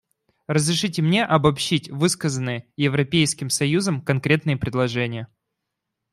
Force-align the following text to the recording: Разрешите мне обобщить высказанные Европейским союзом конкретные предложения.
Разрешите 0.47 1.03
мне 1.03 1.23
обобщить 1.23 1.91
высказанные 1.91 2.65
Европейским 2.75 3.51
союзом 3.51 4.01
конкретные 4.01 4.57
предложения. 4.57 5.27